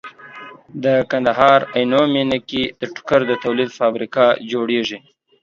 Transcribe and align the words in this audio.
دا 0.83 0.95
د 1.03 1.05
کندهار 1.11 1.59
عينو 1.75 2.01
مينه 2.13 2.37
کې 2.49 2.63
ده 2.79 2.87
ټوکر 2.95 3.21
د 3.27 3.31
تولید 3.43 3.69
فابريکه 3.79 4.25
جوړيږي 4.51 4.99